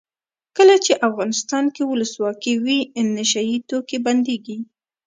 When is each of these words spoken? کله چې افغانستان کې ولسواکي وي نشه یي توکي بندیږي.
کله 0.57 0.75
چې 0.85 0.93
افغانستان 1.07 1.65
کې 1.75 1.83
ولسواکي 1.85 2.53
وي 2.63 2.79
نشه 3.15 3.41
یي 3.49 3.57
توکي 3.69 3.97
بندیږي. 4.05 4.57